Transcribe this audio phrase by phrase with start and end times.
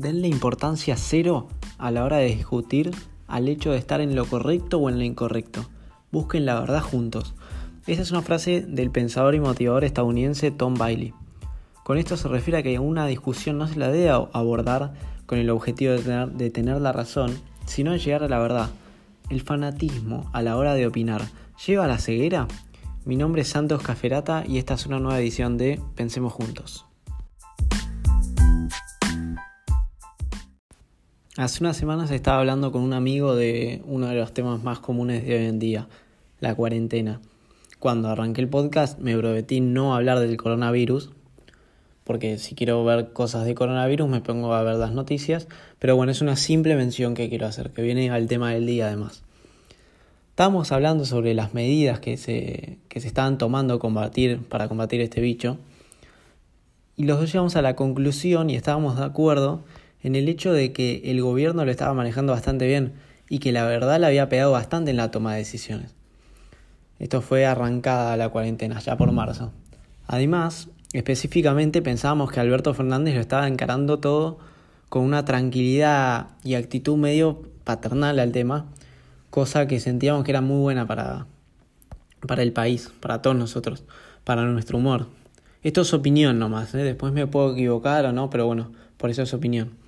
[0.00, 2.90] denle importancia cero a la hora de discutir
[3.28, 5.66] al hecho de estar en lo correcto o en lo incorrecto.
[6.10, 7.34] Busquen la verdad juntos.
[7.86, 11.12] Esa es una frase del pensador y motivador estadounidense Tom Bailey.
[11.84, 14.94] Con esto se refiere a que una discusión no se la debe abordar
[15.26, 18.70] con el objetivo de tener, de tener la razón, sino de llegar a la verdad.
[19.28, 21.22] El fanatismo a la hora de opinar
[21.66, 22.48] lleva a la ceguera.
[23.04, 26.89] Mi nombre es Santos Caferata y esta es una nueva edición de Pensemos Juntos.
[31.36, 35.24] Hace unas semanas estaba hablando con un amigo de uno de los temas más comunes
[35.24, 35.86] de hoy en día,
[36.40, 37.20] la cuarentena.
[37.78, 41.12] Cuando arranqué el podcast me prometí no hablar del coronavirus,
[42.02, 45.46] porque si quiero ver cosas de coronavirus me pongo a ver las noticias,
[45.78, 48.88] pero bueno, es una simple mención que quiero hacer, que viene al tema del día
[48.88, 49.22] además.
[50.30, 55.20] Estábamos hablando sobre las medidas que se, que se estaban tomando combatir, para combatir este
[55.20, 55.58] bicho,
[56.96, 59.60] y los dos llegamos a la conclusión y estábamos de acuerdo
[60.02, 62.94] en el hecho de que el gobierno lo estaba manejando bastante bien
[63.28, 65.94] y que la verdad le había pegado bastante en la toma de decisiones.
[66.98, 69.52] Esto fue arrancada la cuarentena, ya por marzo.
[70.06, 74.38] Además, específicamente pensábamos que Alberto Fernández lo estaba encarando todo
[74.88, 78.66] con una tranquilidad y actitud medio paternal al tema,
[79.30, 81.26] cosa que sentíamos que era muy buena para,
[82.26, 83.84] para el país, para todos nosotros,
[84.24, 85.06] para nuestro humor.
[85.62, 86.78] Esto es opinión nomás, ¿eh?
[86.78, 89.79] después me puedo equivocar o no, pero bueno, por eso es opinión.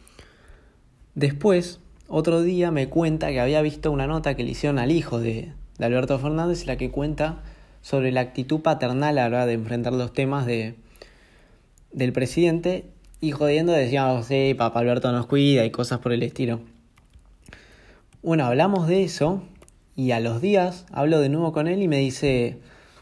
[1.15, 5.21] Después, otro día me cuenta que había visto una nota que le hicieron al hijo
[5.21, 7.43] de, Alberto Fernández, la que cuenta
[7.83, 10.77] sobre la actitud paternal a la hora de enfrentar los temas de,
[11.93, 12.87] del presidente
[13.21, 16.61] y jodiendo decíamos, sí, papá Alberto nos cuida y cosas por el estilo.
[18.23, 19.43] Bueno, hablamos de eso
[19.97, 22.59] y a los días hablo de nuevo con él y me dice,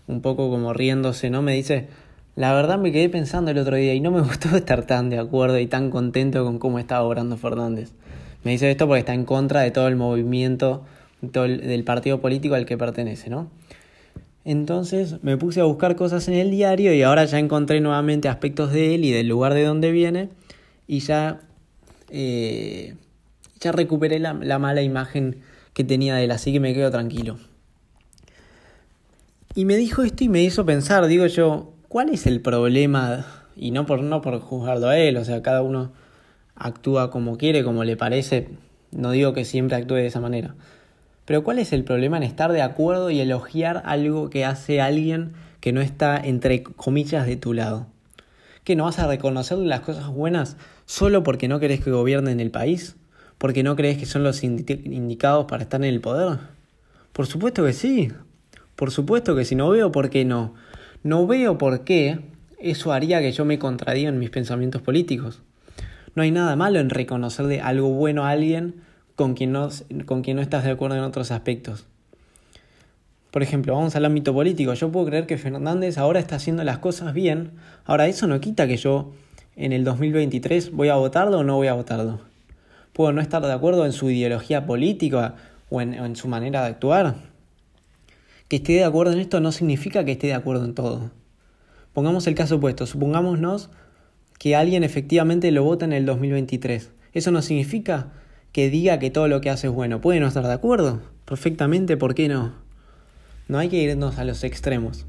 [0.08, 1.42] un poco como riéndose, ¿no?
[1.42, 1.88] Me dice,
[2.36, 5.18] la verdad me quedé pensando el otro día y no me gustó estar tan de
[5.18, 7.92] acuerdo y tan contento con cómo estaba obrando Fernández.
[8.44, 10.84] Me dice esto porque está en contra de todo el movimiento
[11.20, 13.50] del partido político al que pertenece, ¿no?
[14.44, 18.72] Entonces me puse a buscar cosas en el diario y ahora ya encontré nuevamente aspectos
[18.72, 20.30] de él y del lugar de donde viene
[20.86, 21.40] y ya,
[22.08, 22.94] eh,
[23.60, 25.42] ya recuperé la, la mala imagen
[25.74, 27.38] que tenía de él, así que me quedo tranquilo.
[29.54, 33.26] Y me dijo esto y me hizo pensar, digo yo, ¿Cuál es el problema?
[33.56, 35.90] Y no por, no por juzgarlo a él, o sea, cada uno
[36.54, 38.46] actúa como quiere, como le parece.
[38.92, 40.54] No digo que siempre actúe de esa manera.
[41.24, 45.32] Pero ¿cuál es el problema en estar de acuerdo y elogiar algo que hace alguien
[45.58, 47.88] que no está entre comillas de tu lado?
[48.62, 52.52] ¿Que no vas a reconocerle las cosas buenas solo porque no querés que gobiernen el
[52.52, 52.94] país?
[53.36, 56.38] ¿Porque no crees que son los indicados para estar en el poder?
[57.12, 58.12] Por supuesto que sí.
[58.76, 60.54] Por supuesto que si no veo por qué no.
[61.03, 62.21] No veo por qué
[62.59, 65.41] eso haría que yo me contradiga en mis pensamientos políticos.
[66.15, 68.83] No hay nada malo en reconocerle algo bueno a alguien
[69.16, 69.71] con quien no,
[70.05, 71.87] con quien no estás de acuerdo en otros aspectos.
[73.31, 74.75] Por ejemplo, vamos al ámbito político.
[74.75, 77.53] Yo puedo creer que Fernández ahora está haciendo las cosas bien.
[77.87, 79.12] Ahora, eso no quita que yo
[79.56, 82.21] en el 2023 voy a votarlo o no voy a votarlo.
[82.93, 85.37] Puedo no estar de acuerdo en su ideología política
[85.71, 87.29] o en, en su manera de actuar
[88.50, 91.12] que esté de acuerdo en esto no significa que esté de acuerdo en todo.
[91.93, 93.71] Pongamos el caso opuesto, supongámonos
[94.41, 96.91] que alguien efectivamente lo vota en el 2023.
[97.12, 98.09] Eso no significa
[98.50, 100.00] que diga que todo lo que hace es bueno.
[100.00, 102.56] Puede no estar de acuerdo, perfectamente, ¿por qué no?
[103.47, 105.06] No hay que irnos a los extremos.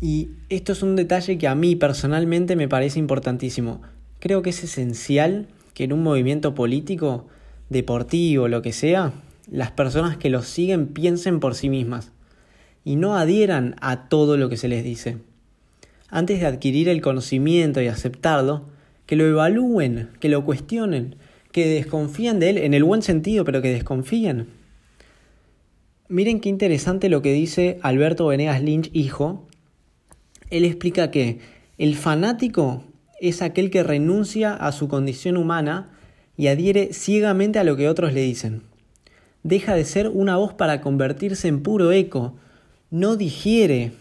[0.00, 3.82] Y esto es un detalle que a mí personalmente me parece importantísimo.
[4.20, 7.26] Creo que es esencial que en un movimiento político,
[7.68, 9.12] deportivo, lo que sea,
[9.46, 12.12] las personas que los siguen piensen por sí mismas
[12.84, 15.18] y no adhieran a todo lo que se les dice.
[16.08, 18.64] Antes de adquirir el conocimiento y aceptarlo,
[19.06, 21.16] que lo evalúen, que lo cuestionen,
[21.52, 24.48] que desconfíen de él en el buen sentido, pero que desconfíen.
[26.08, 29.48] Miren qué interesante lo que dice Alberto Venegas Lynch, hijo.
[30.50, 31.40] Él explica que
[31.78, 32.84] el fanático
[33.20, 35.90] es aquel que renuncia a su condición humana
[36.36, 38.62] y adhiere ciegamente a lo que otros le dicen
[39.46, 42.34] deja de ser una voz para convertirse en puro eco.
[42.90, 43.92] No digiere,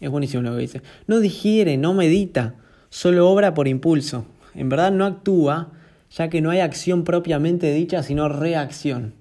[0.00, 2.54] es buenísimo lo que dice, no digiere, no medita,
[2.88, 4.26] solo obra por impulso.
[4.54, 5.72] En verdad no actúa,
[6.10, 9.14] ya que no hay acción propiamente dicha, sino reacción.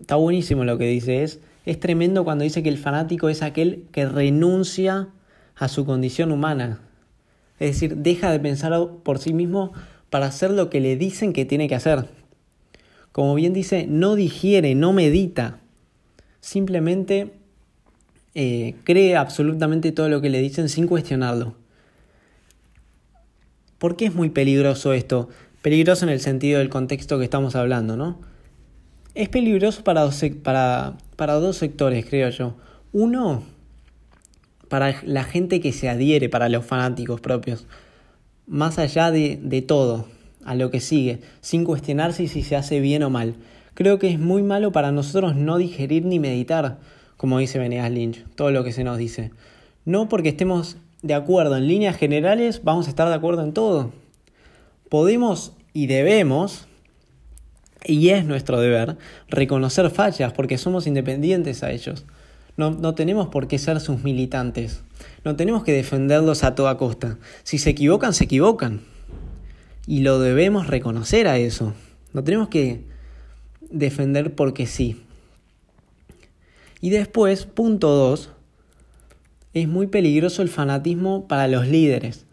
[0.00, 3.84] Está buenísimo lo que dice, es, es tremendo cuando dice que el fanático es aquel
[3.92, 5.08] que renuncia
[5.56, 6.80] a su condición humana.
[7.58, 8.72] Es decir, deja de pensar
[9.02, 9.72] por sí mismo
[10.08, 12.06] para hacer lo que le dicen que tiene que hacer.
[13.12, 15.58] Como bien dice, no digiere, no medita.
[16.40, 17.32] Simplemente
[18.34, 21.56] eh, cree absolutamente todo lo que le dicen sin cuestionarlo.
[23.78, 25.28] ¿Por qué es muy peligroso esto?
[25.62, 28.20] Peligroso en el sentido del contexto que estamos hablando, ¿no?
[29.14, 32.56] Es peligroso para dos, para, para dos sectores, creo yo.
[32.92, 33.42] Uno,
[34.68, 37.66] para la gente que se adhiere, para los fanáticos propios.
[38.46, 40.06] Más allá de, de todo,
[40.44, 43.34] a lo que sigue, sin cuestionarse si se hace bien o mal.
[43.74, 46.78] Creo que es muy malo para nosotros no digerir ni meditar,
[47.16, 49.30] como dice Venegas Lynch, todo lo que se nos dice.
[49.84, 53.92] No porque estemos de acuerdo en líneas generales, vamos a estar de acuerdo en todo.
[54.88, 56.66] Podemos y debemos,
[57.84, 58.96] y es nuestro deber,
[59.28, 62.04] reconocer fallas porque somos independientes a ellos.
[62.56, 64.82] No, no, tenemos por qué ser sus militantes.
[65.24, 67.18] No tenemos que defenderlos a toda costa.
[67.42, 68.80] Si se equivocan, se equivocan.
[69.86, 71.74] Y lo debemos reconocer a eso.
[72.12, 72.84] No tenemos que
[73.70, 75.02] defender porque sí.
[76.80, 78.30] Y después, punto 2,
[79.52, 82.24] es muy peligroso el fanatismo para los líderes,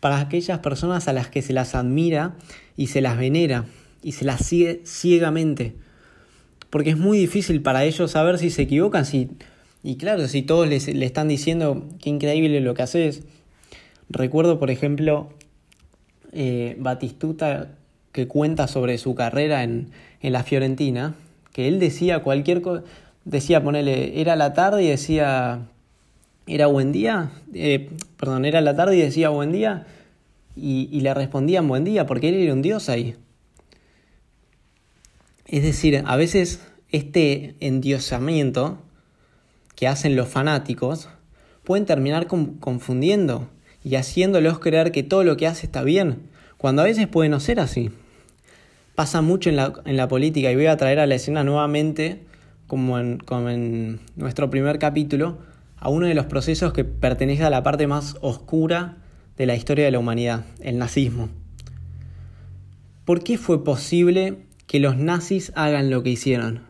[0.00, 2.36] para aquellas personas a las que se las admira
[2.76, 3.64] y se las venera
[4.02, 5.76] y se las sigue ciegamente.
[6.70, 9.30] Porque es muy difícil para ellos saber si se equivocan, si...
[9.82, 13.22] Y claro, si todos les, le están diciendo qué increíble lo que haces.
[14.08, 15.30] Recuerdo, por ejemplo,
[16.34, 17.76] eh, Batistuta
[18.12, 19.90] que cuenta sobre su carrera en,
[20.20, 21.14] en la Fiorentina,
[21.52, 22.84] que él decía cualquier cosa,
[23.24, 25.66] decía, ponele, era la tarde y decía,
[26.46, 29.86] era buen día, eh, perdón, era la tarde y decía buen día,
[30.56, 33.16] y, y le respondían buen día, porque él era un dios ahí.
[35.46, 36.60] Es decir, a veces
[36.90, 38.78] este endiosamiento
[39.74, 41.08] que hacen los fanáticos
[41.64, 43.48] pueden terminar confundiendo
[43.84, 46.22] y haciéndolos creer que todo lo que hace está bien,
[46.56, 47.90] cuando a veces puede no ser así.
[48.94, 52.22] Pasa mucho en la, en la política y voy a traer a la escena nuevamente,
[52.66, 55.38] como en, como en nuestro primer capítulo,
[55.76, 58.96] a uno de los procesos que pertenece a la parte más oscura
[59.36, 61.28] de la historia de la humanidad, el nazismo.
[63.04, 66.62] ¿Por qué fue posible que los nazis hagan lo que hicieron?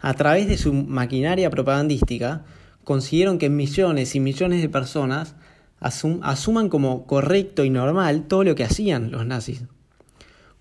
[0.00, 2.44] A través de su maquinaria propagandística,
[2.84, 5.34] consiguieron que millones y millones de personas
[5.80, 9.62] asuman como correcto y normal todo lo que hacían los nazis.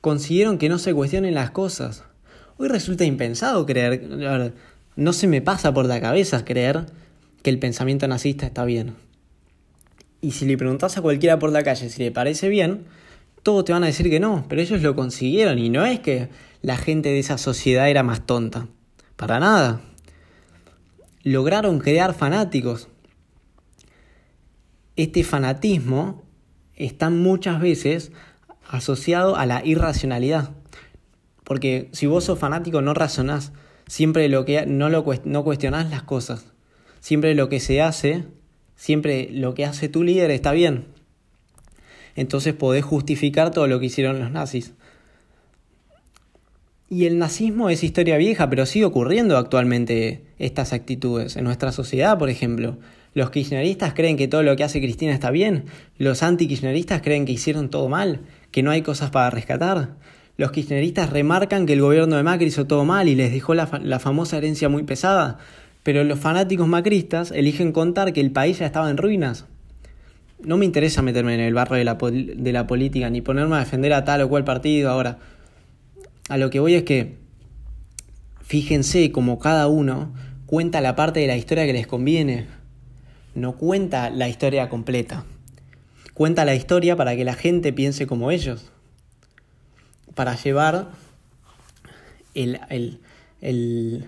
[0.02, 2.04] Consiguieron que no se cuestionen las cosas.
[2.58, 4.54] Hoy resulta impensado creer,
[4.96, 6.86] no se me pasa por la cabeza creer
[7.42, 8.96] que el pensamiento nazista está bien.
[10.22, 12.86] Y si le preguntas a cualquiera por la calle si le parece bien,
[13.44, 16.30] todos te van a decir que no, pero ellos lo consiguieron y no es que
[16.62, 18.68] la gente de esa sociedad era más tonta.
[19.16, 19.82] Para nada.
[21.24, 22.88] Lograron crear fanáticos,
[24.98, 26.24] este fanatismo
[26.76, 28.12] está muchas veces
[28.68, 30.52] asociado a la irracionalidad.
[31.44, 33.54] Porque si vos sos fanático no razonás,
[33.88, 36.46] siempre lo que no, lo, no cuestionás las cosas.
[37.00, 38.26] Siempre lo que se hace,
[38.76, 40.86] siempre lo que hace tu líder está bien.
[42.16, 44.74] Entonces podés justificar todo lo que hicieron los nazis.
[46.90, 51.36] Y el nazismo es historia vieja, pero sigue ocurriendo actualmente estas actitudes.
[51.36, 52.78] En nuestra sociedad, por ejemplo,
[53.14, 55.66] los kirchneristas creen que todo lo que hace Cristina está bien,
[55.98, 58.22] los anti-kirchneristas creen que hicieron todo mal,
[58.52, 59.96] que no hay cosas para rescatar.
[60.38, 63.70] Los kirchneristas remarcan que el gobierno de Macri hizo todo mal y les dejó la,
[63.84, 65.40] la famosa herencia muy pesada,
[65.82, 69.46] pero los fanáticos macristas eligen contar que el país ya estaba en ruinas.
[70.44, 73.60] No me interesa meterme en el barro de la, de la política ni ponerme a
[73.60, 75.18] defender a tal o cual partido ahora.
[76.30, 77.16] A lo que voy es que
[78.42, 80.14] fíjense como cada uno
[80.46, 82.46] cuenta la parte de la historia que les conviene
[83.38, 85.24] no cuenta la historia completa.
[86.16, 88.72] Cuenta la historia para que la gente piense como ellos.
[90.16, 90.90] Para llevar
[92.34, 92.60] el,
[93.40, 94.06] el,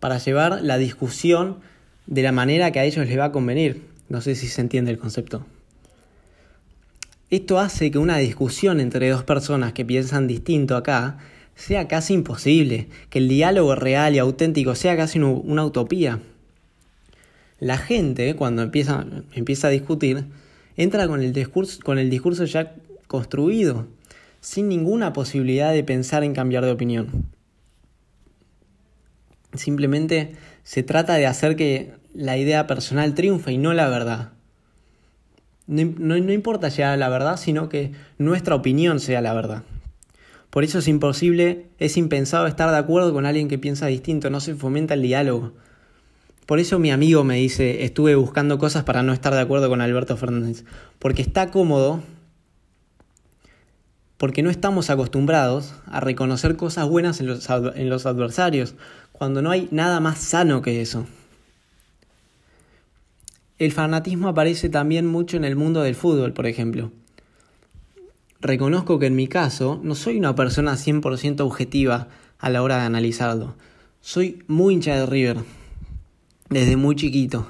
[0.00, 1.60] para llevar la discusión
[2.06, 3.86] de la manera que a ellos les va a convenir.
[4.08, 5.44] No sé si se entiende el concepto.
[7.28, 11.18] Esto hace que una discusión entre dos personas que piensan distinto acá
[11.54, 16.20] sea casi imposible, que el diálogo real y auténtico sea casi una utopía.
[17.60, 20.24] La gente, cuando empieza, empieza a discutir,
[20.76, 22.74] entra con el, discurso, con el discurso ya
[23.06, 23.86] construido,
[24.40, 27.26] sin ninguna posibilidad de pensar en cambiar de opinión.
[29.52, 34.32] Simplemente se trata de hacer que la idea personal triunfe y no la verdad.
[35.66, 39.64] No, no, no, importa llegar a la verdad, sino que nuestra opinión sea la verdad.
[40.48, 44.40] Por eso es imposible, es impensado estar de acuerdo con alguien que piensa distinto, no
[44.40, 45.52] se fomenta el diálogo.
[46.50, 49.80] Por eso mi amigo me dice, estuve buscando cosas para no estar de acuerdo con
[49.80, 50.64] Alberto Fernández.
[50.98, 52.02] Porque está cómodo,
[54.16, 58.74] porque no estamos acostumbrados a reconocer cosas buenas en los, adversarios,
[59.12, 61.06] cuando no hay nada más sano que eso.
[63.58, 66.90] El fanatismo aparece también mucho en el mundo del fútbol, por ejemplo.
[68.40, 72.08] reconozco que en mi caso no soy una persona 100% objetiva
[72.40, 73.54] a la hora de analizarlo.
[74.00, 75.44] Soy muy hincha de River,
[76.50, 77.46] desde muy chiquito.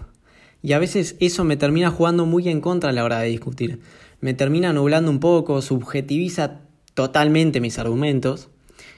[0.62, 3.80] Y a veces eso me termina jugando muy en contra a la hora de discutir.
[4.20, 6.60] Me termina nublando un poco, subjetiviza
[6.94, 8.50] totalmente mis argumentos.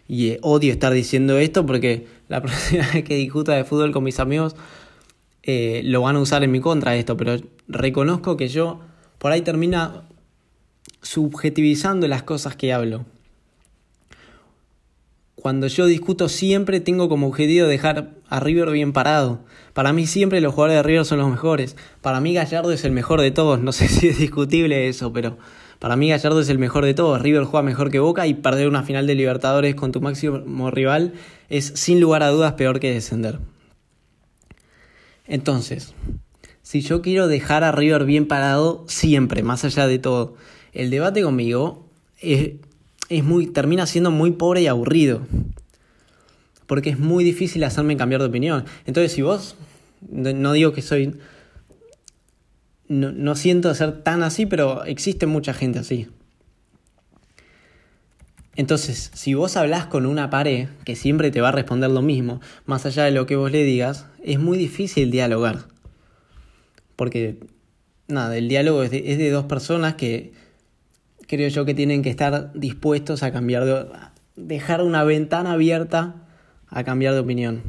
[0.08, 4.04] Y eh, odio estar diciendo esto porque la próxima vez que discuta de fútbol con
[4.04, 4.56] mis amigos
[5.44, 7.16] eh, lo van a usar en mi contra esto.
[7.16, 7.36] Pero
[7.68, 8.80] reconozco que yo
[9.18, 10.02] por ahí termina
[11.00, 13.06] subjetivizando las cosas que hablo.
[15.42, 19.40] Cuando yo discuto siempre tengo como objetivo dejar a River bien parado.
[19.72, 21.74] Para mí siempre los jugadores de River son los mejores.
[22.00, 23.58] Para mí Gallardo es el mejor de todos.
[23.58, 25.38] No sé si es discutible eso, pero
[25.80, 27.20] para mí Gallardo es el mejor de todos.
[27.20, 31.14] River juega mejor que Boca y perder una final de Libertadores con tu máximo rival
[31.48, 33.40] es sin lugar a dudas peor que descender.
[35.26, 35.92] Entonces,
[36.62, 40.36] si yo quiero dejar a River bien parado siempre, más allá de todo,
[40.72, 41.88] el debate conmigo
[42.20, 42.52] es
[43.12, 45.22] es muy, termina siendo muy pobre y aburrido.
[46.66, 48.64] Porque es muy difícil hacerme cambiar de opinión.
[48.86, 49.56] Entonces, si vos,
[50.10, 51.16] no digo que soy,
[52.88, 56.08] no, no siento ser tan así, pero existe mucha gente así.
[58.54, 62.40] Entonces, si vos hablas con una pared que siempre te va a responder lo mismo,
[62.64, 65.66] más allá de lo que vos le digas, es muy difícil dialogar.
[66.96, 67.38] Porque,
[68.08, 70.32] nada, el diálogo es de dos personas que
[71.32, 73.86] creo yo que tienen que estar dispuestos a cambiar de...
[74.36, 76.26] dejar una ventana abierta
[76.68, 77.62] a cambiar de opinión.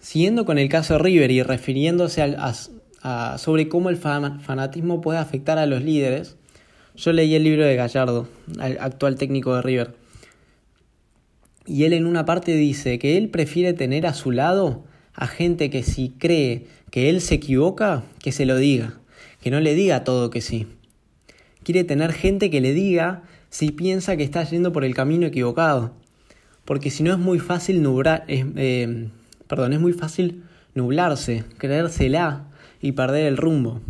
[0.00, 2.22] Siguiendo con el caso de River y refiriéndose
[3.02, 6.38] a, sobre cómo el fanatismo puede afectar a los líderes,
[6.96, 8.26] yo leí el libro de Gallardo,
[8.62, 9.94] el actual técnico de River.
[11.66, 15.68] Y él en una parte dice que él prefiere tener a su lado a gente
[15.68, 19.00] que si cree que él se equivoca, que se lo diga,
[19.42, 20.66] que no le diga todo que sí
[21.66, 25.94] quiere tener gente que le diga si piensa que está yendo por el camino equivocado.
[26.64, 29.08] Porque si no es muy fácil nublar, eh,
[29.48, 30.44] perdón, es muy fácil
[30.76, 32.44] nublarse, creérsela
[32.80, 33.80] y perder el rumbo.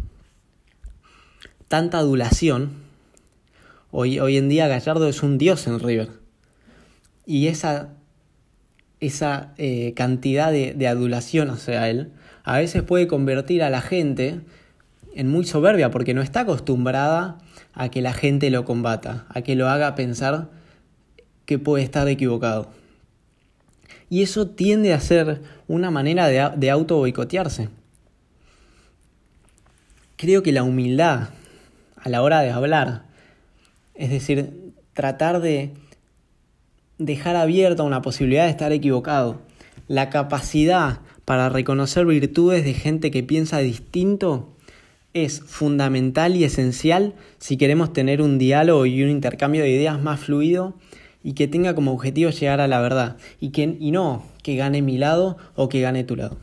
[1.68, 2.70] Tanta adulación.
[3.90, 6.08] Hoy, hoy en día Gallardo es un dios en River.
[7.26, 7.90] Y esa,
[9.00, 14.40] esa eh, cantidad de, de adulación hacia él a veces puede convertir a la gente
[15.16, 17.38] en muy soberbia porque no está acostumbrada
[17.72, 20.50] a que la gente lo combata, a que lo haga pensar
[21.46, 22.70] que puede estar equivocado.
[24.10, 27.70] Y eso tiende a ser una manera de, auto boicotearse.
[30.16, 31.30] Creo que la humildad
[31.96, 33.04] a la hora de hablar,
[33.94, 35.72] es decir, tratar de
[36.98, 39.40] dejar abierta una posibilidad de estar equivocado,
[39.88, 44.55] la capacidad para reconocer virtudes de gente que piensa distinto,
[45.24, 50.20] es fundamental y esencial si queremos tener un diálogo y un intercambio de ideas más
[50.20, 50.74] fluido
[51.22, 54.82] y que tenga como objetivo llegar a la verdad y, que, y no que gane
[54.82, 56.36] mi lado o que gane tu lado.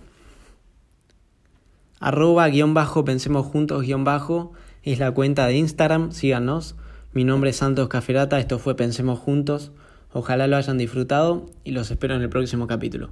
[1.99, 4.53] Arroba guion bajo pensemos juntos guion bajo
[4.83, 6.75] es la cuenta de Instagram, síganos.
[7.13, 9.71] Mi nombre es Santos Caferata, esto fue Pensemos Juntos.
[10.11, 13.11] Ojalá lo hayan disfrutado y los espero en el próximo capítulo.